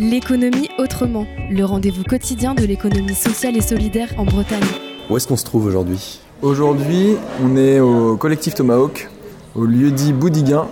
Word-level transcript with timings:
L'économie 0.00 0.70
autrement, 0.78 1.26
le 1.50 1.62
rendez-vous 1.62 2.04
quotidien 2.04 2.54
de 2.54 2.64
l'économie 2.64 3.14
sociale 3.14 3.54
et 3.58 3.60
solidaire 3.60 4.08
en 4.16 4.24
Bretagne. 4.24 4.64
Où 5.10 5.16
est-ce 5.18 5.28
qu'on 5.28 5.36
se 5.36 5.44
trouve 5.44 5.66
aujourd'hui? 5.66 6.20
Aujourd'hui, 6.40 7.16
on 7.44 7.54
est 7.54 7.80
au 7.80 8.16
collectif 8.16 8.54
Tomahawk, 8.54 9.10
au 9.54 9.66
lieu 9.66 9.90
dit 9.90 10.14
Boudiguin, 10.14 10.68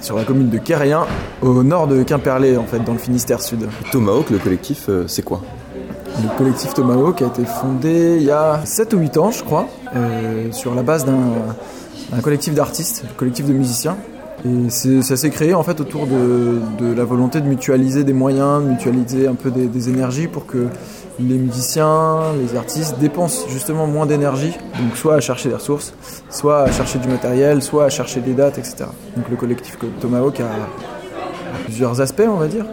sur 0.00 0.16
la 0.16 0.24
commune 0.24 0.48
de 0.48 0.56
Quérien, 0.56 1.04
au 1.42 1.62
nord 1.62 1.86
de 1.86 2.02
Quimperlé, 2.02 2.56
en 2.56 2.64
fait, 2.64 2.78
dans 2.78 2.94
le 2.94 2.98
Finistère 2.98 3.42
Sud. 3.42 3.68
Tomahawk, 3.92 4.30
le 4.30 4.38
collectif, 4.38 4.86
euh, 4.88 5.04
c'est 5.06 5.22
quoi? 5.22 5.42
Le 6.22 6.38
collectif 6.38 6.72
Tomahawk 6.72 7.20
a 7.20 7.26
été 7.26 7.44
fondé 7.44 8.16
il 8.16 8.24
y 8.24 8.30
a 8.30 8.62
7 8.64 8.94
ou 8.94 9.00
8 9.00 9.18
ans, 9.18 9.30
je 9.32 9.44
crois, 9.44 9.68
euh, 9.94 10.50
sur 10.52 10.74
la 10.74 10.82
base 10.82 11.04
d'un 11.04 12.20
collectif 12.22 12.54
d'artistes, 12.54 13.04
collectif 13.18 13.44
de 13.44 13.52
musiciens. 13.52 13.98
Et 14.46 14.70
ça 14.70 15.16
s'est 15.16 15.30
créé 15.30 15.54
en 15.54 15.62
fait 15.62 15.80
autour 15.80 16.06
de, 16.06 16.94
la 16.94 17.04
volonté 17.04 17.40
de 17.40 17.46
mutualiser 17.46 18.04
des 18.04 18.12
moyens, 18.12 18.62
de 18.62 18.68
mutualiser 18.68 19.26
un 19.26 19.34
peu 19.34 19.50
des, 19.50 19.88
énergies 19.88 20.28
pour 20.28 20.46
que 20.46 20.68
les 21.18 21.38
musiciens, 21.38 22.20
les 22.40 22.56
artistes 22.56 22.98
dépensent 22.98 23.48
justement 23.48 23.86
moins 23.86 24.06
d'énergie, 24.06 24.52
donc 24.78 24.96
soit 24.96 25.14
à 25.14 25.20
chercher 25.20 25.48
des 25.48 25.54
ressources, 25.54 25.94
soit 26.30 26.62
à 26.62 26.70
chercher 26.70 26.98
du 26.98 27.08
matériel, 27.08 27.62
soit 27.62 27.86
à 27.86 27.88
chercher 27.88 28.20
des 28.20 28.34
dates, 28.34 28.58
etc. 28.58 28.84
Donc 29.16 29.28
le 29.30 29.36
collectif 29.36 29.78
Tomahawk 30.00 30.40
a, 30.40 30.44
a 30.44 31.58
plusieurs 31.64 32.00
aspects, 32.00 32.28
on 32.28 32.36
va 32.36 32.48
dire, 32.48 32.66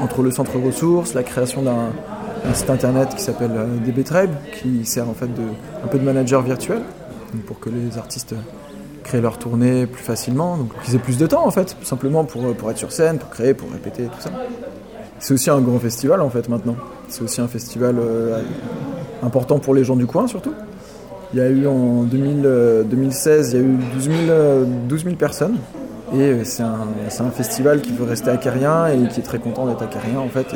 entre 0.00 0.22
le 0.22 0.30
centre 0.30 0.58
ressources, 0.58 1.14
la 1.14 1.22
création 1.22 1.62
d'un 1.62 2.54
site 2.54 2.70
internet 2.70 3.14
qui 3.14 3.22
s'appelle 3.22 3.52
euh, 3.54 3.66
DBTribe, 3.84 4.30
qui 4.60 4.86
sert 4.86 5.08
en 5.08 5.14
fait 5.14 5.28
de, 5.28 5.42
un 5.84 5.88
peu 5.88 5.98
de 5.98 6.04
manager 6.04 6.42
virtuel, 6.42 6.80
pour 7.46 7.60
que 7.60 7.68
les 7.68 7.98
artistes 7.98 8.34
créer 9.08 9.20
leur 9.22 9.38
tournée 9.38 9.86
plus 9.86 10.02
facilement, 10.02 10.58
donc 10.58 10.68
qu'ils 10.82 10.94
aient 10.94 11.00
plus 11.00 11.16
de 11.16 11.26
temps 11.26 11.46
en 11.46 11.50
fait, 11.50 11.76
simplement 11.82 12.24
pour, 12.24 12.54
pour 12.54 12.70
être 12.70 12.76
sur 12.76 12.92
scène, 12.92 13.18
pour 13.18 13.30
créer, 13.30 13.54
pour 13.54 13.70
répéter, 13.70 14.04
tout 14.04 14.20
ça. 14.20 14.30
C'est 15.18 15.34
aussi 15.34 15.50
un 15.50 15.60
grand 15.60 15.78
festival 15.78 16.20
en 16.20 16.30
fait 16.30 16.48
maintenant. 16.48 16.76
C'est 17.08 17.22
aussi 17.22 17.40
un 17.40 17.48
festival 17.48 17.96
euh, 17.98 18.40
important 19.22 19.58
pour 19.58 19.74
les 19.74 19.82
gens 19.82 19.96
du 19.96 20.06
coin 20.06 20.26
surtout. 20.28 20.52
Il 21.32 21.38
y 21.38 21.42
a 21.42 21.48
eu 21.48 21.66
en 21.66 22.04
2000, 22.04 22.42
euh, 22.44 22.82
2016, 22.84 23.52
il 23.52 23.56
y 23.56 23.62
a 23.62 23.64
eu 23.64 23.76
12 23.94 24.04
000, 24.04 24.16
euh, 24.28 24.64
12 24.88 25.04
000 25.04 25.16
personnes. 25.16 25.56
Et 26.14 26.20
euh, 26.20 26.44
c'est 26.44 26.62
un, 26.62 26.88
un, 27.20 27.30
festival 27.30 27.80
qui 27.80 27.92
veut 27.92 28.04
rester 28.04 28.30
à 28.30 28.36
Carrien 28.36 28.88
et 28.88 29.08
qui 29.08 29.20
est 29.20 29.24
très 29.24 29.38
content 29.38 29.66
d'être 29.66 29.82
à 29.82 29.86
Carrien 29.86 30.20
en 30.20 30.28
fait. 30.28 30.54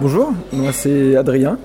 Bonjour, 0.00 0.32
moi 0.52 0.72
c'est 0.72 1.16
Adrien. 1.16 1.56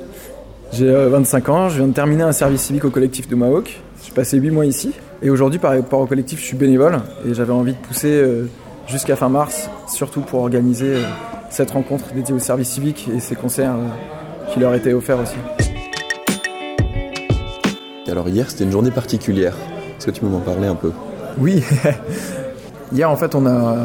J'ai 0.71 0.91
25 0.91 1.49
ans, 1.49 1.69
je 1.69 1.77
viens 1.77 1.87
de 1.87 1.93
terminer 1.93 2.23
un 2.23 2.31
service 2.31 2.61
civique 2.61 2.85
au 2.85 2.89
collectif 2.89 3.27
de 3.27 3.35
Mahawk. 3.35 3.79
J'ai 4.03 4.11
passé 4.11 4.37
8 4.37 4.51
mois 4.51 4.65
ici. 4.65 4.91
Et 5.21 5.29
aujourd'hui, 5.29 5.59
par 5.59 5.71
rapport 5.73 6.01
au 6.01 6.05
collectif, 6.05 6.39
je 6.39 6.45
suis 6.45 6.57
bénévole 6.57 6.99
et 7.25 7.33
j'avais 7.33 7.53
envie 7.53 7.73
de 7.73 7.77
pousser 7.77 8.11
euh, 8.11 8.49
jusqu'à 8.87 9.15
fin 9.15 9.29
mars, 9.29 9.69
surtout 9.87 10.21
pour 10.21 10.41
organiser 10.41 10.95
euh, 10.95 11.03
cette 11.49 11.71
rencontre 11.71 12.13
dédiée 12.13 12.35
au 12.35 12.39
service 12.39 12.69
civique 12.69 13.09
et 13.15 13.19
ces 13.19 13.35
concerts 13.35 13.75
euh, 13.75 14.51
qui 14.53 14.59
leur 14.59 14.73
étaient 14.73 14.93
offerts 14.93 15.19
aussi. 15.19 15.35
Alors 18.07 18.27
hier, 18.27 18.49
c'était 18.49 18.65
une 18.65 18.71
journée 18.71 18.91
particulière. 18.91 19.55
Est-ce 19.97 20.07
que 20.07 20.11
tu 20.11 20.21
peux 20.21 20.27
m'en 20.27 20.39
parler 20.39 20.67
un 20.67 20.75
peu? 20.75 20.91
Oui. 21.37 21.63
hier, 22.91 23.09
en 23.09 23.15
fait, 23.15 23.33
on 23.33 23.45
a, 23.45 23.77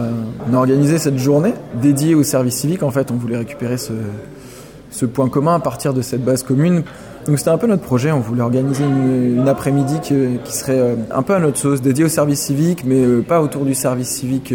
on 0.50 0.55
a, 0.55 0.56
organisé 0.56 0.98
cette 0.98 1.19
journée 1.19 1.55
dédiée 1.75 2.15
au 2.15 2.22
service 2.22 2.56
civique. 2.56 2.83
En 2.83 2.91
fait, 2.91 3.11
on 3.11 3.15
voulait 3.15 3.39
récupérer 3.39 3.78
ce, 3.78 3.92
ce 4.91 5.06
point 5.06 5.28
commun 5.28 5.55
à 5.55 5.60
partir 5.60 5.94
de 5.94 6.02
cette 6.02 6.24
base 6.24 6.42
commune. 6.42 6.83
Donc 7.27 7.38
c'était 7.38 7.50
un 7.50 7.58
peu 7.58 7.66
notre 7.66 7.83
projet, 7.83 8.12
on 8.12 8.20
voulait 8.20 8.42
organiser 8.42 8.84
une, 8.84 9.47
après-midi 9.47 10.00
qui, 10.00 10.52
serait 10.52 10.97
un 11.10 11.22
peu 11.22 11.34
à 11.34 11.38
notre 11.38 11.58
sauce, 11.58 11.82
dédiée 11.82 12.05
au 12.05 12.08
service 12.08 12.41
civique, 12.41 12.84
mais 12.84 13.05
pas 13.20 13.42
autour 13.42 13.64
du 13.66 13.74
service 13.74 14.08
civique 14.08 14.52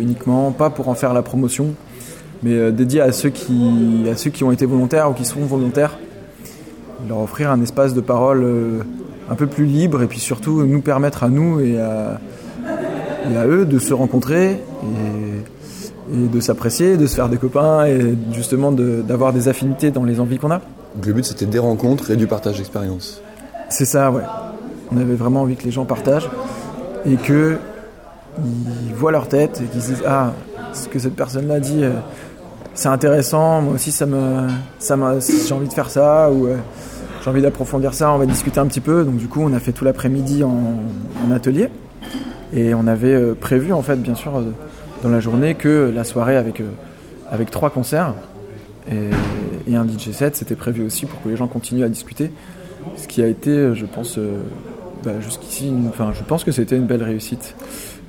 uniquement, 0.00 0.50
pas 0.50 0.70
pour 0.70 0.88
en 0.88 0.94
faire 0.94 1.12
la 1.12 1.20
promotion, 1.20 1.74
mais 2.42 2.72
dédiée 2.72 3.02
à 3.02 3.12
ceux, 3.12 3.28
qui, 3.28 4.06
à 4.10 4.16
ceux 4.16 4.30
qui 4.30 4.44
ont 4.44 4.50
été 4.50 4.64
volontaires 4.64 5.10
ou 5.10 5.12
qui 5.12 5.26
sont 5.26 5.40
volontaires, 5.40 5.98
leur 7.06 7.18
offrir 7.18 7.50
un 7.50 7.60
espace 7.60 7.92
de 7.92 8.00
parole 8.00 8.46
un 9.30 9.34
peu 9.34 9.46
plus 9.46 9.66
libre 9.66 10.02
et 10.02 10.06
puis 10.06 10.18
surtout 10.18 10.64
nous 10.64 10.80
permettre 10.80 11.22
à 11.22 11.28
nous 11.28 11.60
et 11.60 11.78
à, 11.78 12.18
à 13.34 13.46
eux 13.46 13.66
de 13.66 13.78
se 13.78 13.92
rencontrer 13.92 14.60
et 16.12 16.28
de 16.28 16.40
s'apprécier, 16.40 16.96
de 16.96 17.06
se 17.06 17.14
faire 17.14 17.28
des 17.28 17.36
copains 17.36 17.84
et 17.86 18.16
justement 18.32 18.72
d'avoir 18.72 19.32
de, 19.32 19.38
des 19.38 19.48
affinités 19.48 19.90
dans 19.90 20.04
les 20.04 20.20
envies 20.20 20.38
qu'on 20.38 20.50
a. 20.50 20.60
Donc 20.94 21.06
le 21.06 21.12
but 21.12 21.24
c'était 21.24 21.46
des 21.46 21.58
rencontres 21.58 22.10
et 22.10 22.16
du 22.16 22.26
partage 22.26 22.58
d'expérience. 22.58 23.20
C'est 23.68 23.84
ça, 23.84 24.10
ouais. 24.10 24.22
On 24.92 24.98
avait 24.98 25.14
vraiment 25.14 25.42
envie 25.42 25.56
que 25.56 25.64
les 25.64 25.72
gens 25.72 25.84
partagent 25.84 26.30
et 27.04 27.16
que 27.16 27.58
ils 28.38 28.94
voient 28.94 29.12
leur 29.12 29.28
tête 29.28 29.60
et 29.64 29.66
qu'ils 29.66 29.82
se 29.82 29.88
disent 29.88 30.02
ah 30.06 30.32
ce 30.72 30.88
que 30.88 30.98
cette 30.98 31.16
personne-là 31.16 31.58
dit 31.58 31.82
euh, 31.82 31.92
c'est 32.74 32.88
intéressant, 32.88 33.62
moi 33.62 33.74
aussi 33.74 33.90
ça 33.90 34.06
me 34.06 34.48
ça 34.78 34.96
j'ai 35.18 35.54
envie 35.54 35.68
de 35.68 35.72
faire 35.72 35.90
ça 35.90 36.30
ou 36.30 36.46
euh, 36.46 36.56
j'ai 37.22 37.30
envie 37.30 37.42
d'approfondir 37.42 37.94
ça, 37.94 38.12
on 38.12 38.18
va 38.18 38.26
discuter 38.26 38.60
un 38.60 38.66
petit 38.66 38.80
peu. 38.80 39.04
Donc 39.04 39.16
du 39.16 39.26
coup 39.26 39.40
on 39.42 39.52
a 39.52 39.58
fait 39.58 39.72
tout 39.72 39.84
l'après-midi 39.84 40.44
en, 40.44 40.60
en, 41.26 41.34
atelier 41.34 41.68
et 42.52 42.74
on 42.74 42.86
avait 42.86 43.14
euh, 43.14 43.34
prévu 43.34 43.72
en 43.72 43.82
fait 43.82 43.96
bien 43.96 44.14
sûr 44.14 44.40
dans 45.02 45.08
la 45.08 45.20
journée 45.20 45.54
que 45.54 45.92
la 45.94 46.04
soirée 46.04 46.36
avec 46.36 46.62
avec 47.30 47.50
trois 47.50 47.70
concerts 47.70 48.14
et, 48.90 49.10
et, 49.70 49.76
un 49.76 49.84
DJ 49.84 50.12
set, 50.12 50.36
c'était 50.36 50.54
prévu 50.54 50.84
aussi 50.84 51.06
pour 51.06 51.20
que 51.22 51.28
les 51.28 51.36
gens 51.36 51.48
continuent 51.48 51.84
à 51.84 51.88
discuter. 51.88 52.30
Ce 52.96 53.08
qui 53.08 53.20
a 53.20 53.26
été, 53.26 53.74
je 53.74 53.84
pense, 53.84 54.16
euh, 54.16 54.38
bah, 55.02 55.20
jusqu'ici, 55.20 55.72
enfin, 55.88 56.12
je 56.12 56.22
pense 56.22 56.44
que 56.44 56.52
c'était 56.52 56.76
une 56.76 56.86
belle 56.86 57.02
réussite, 57.02 57.56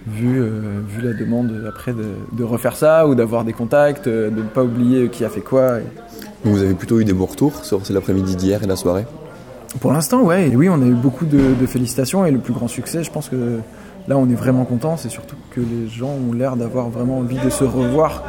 vu, 0.05 0.39
euh, 0.39 0.81
vu 0.87 1.01
la 1.01 1.13
demande 1.13 1.65
après 1.67 1.93
de, 1.93 2.05
de 2.31 2.43
refaire 2.43 2.75
ça 2.75 3.07
ou 3.07 3.15
d'avoir 3.15 3.43
des 3.43 3.53
contacts, 3.53 4.07
de 4.07 4.29
ne 4.29 4.43
pas 4.43 4.63
oublier 4.63 5.09
qui 5.09 5.25
a 5.25 5.29
fait 5.29 5.41
quoi. 5.41 5.79
Et... 5.79 5.83
Donc 6.45 6.53
vous 6.53 6.61
avez 6.61 6.75
plutôt 6.75 6.99
eu 6.99 7.05
des 7.05 7.13
bons 7.13 7.25
retours 7.25 7.65
sur 7.65 7.81
l'après-midi 7.89 8.35
d'hier 8.35 8.63
et 8.63 8.67
la 8.67 8.75
soirée? 8.75 9.05
Pour 9.81 9.91
l'instant, 9.91 10.21
ouais. 10.21 10.49
Et 10.49 10.55
oui, 10.55 10.69
on 10.69 10.81
a 10.81 10.85
eu 10.85 10.93
beaucoup 10.93 11.25
de, 11.25 11.55
de 11.59 11.65
félicitations 11.65 12.25
et 12.25 12.31
le 12.31 12.39
plus 12.39 12.53
grand 12.53 12.67
succès, 12.67 13.03
je 13.03 13.11
pense 13.11 13.29
que 13.29 13.59
là, 14.07 14.17
on 14.17 14.29
est 14.29 14.35
vraiment 14.35 14.65
content. 14.65 14.97
C'est 14.97 15.09
surtout 15.09 15.35
que 15.51 15.61
les 15.61 15.87
gens 15.87 16.11
ont 16.29 16.33
l'air 16.33 16.55
d'avoir 16.55 16.89
vraiment 16.89 17.19
envie 17.19 17.37
de 17.37 17.49
se 17.49 17.63
revoir 17.63 18.23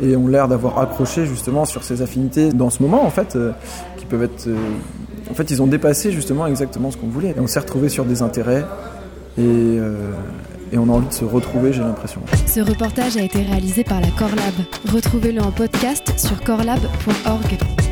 et 0.00 0.16
ont 0.16 0.28
l'air 0.28 0.48
d'avoir 0.48 0.78
accroché 0.78 1.26
justement 1.26 1.64
sur 1.64 1.84
ces 1.84 2.02
affinités 2.02 2.52
dans 2.52 2.70
ce 2.70 2.82
moment 2.82 3.04
en 3.04 3.10
fait 3.10 3.36
euh, 3.36 3.52
qui 3.96 4.06
peuvent 4.06 4.22
être 4.22 4.46
euh, 4.48 4.56
en 5.30 5.34
fait 5.34 5.50
ils 5.50 5.62
ont 5.62 5.66
dépassé 5.66 6.12
justement 6.12 6.46
exactement 6.46 6.90
ce 6.90 6.96
qu'on 6.96 7.08
voulait. 7.08 7.30
Et 7.30 7.40
on 7.40 7.46
s'est 7.46 7.60
retrouvé 7.60 7.88
sur 7.88 8.04
des 8.04 8.22
intérêts 8.22 8.64
et, 9.38 9.40
euh, 9.40 10.12
et 10.72 10.78
on 10.78 10.84
a 10.84 10.92
envie 10.92 11.08
de 11.08 11.12
se 11.12 11.24
retrouver 11.24 11.72
j'ai 11.72 11.82
l'impression. 11.82 12.20
Ce 12.46 12.60
reportage 12.60 13.16
a 13.16 13.22
été 13.22 13.42
réalisé 13.42 13.84
par 13.84 14.00
la 14.00 14.08
Corlab. 14.18 14.54
Retrouvez-le 14.92 15.40
en 15.40 15.52
podcast 15.52 16.12
sur 16.18 16.42
corlab.org 16.42 17.91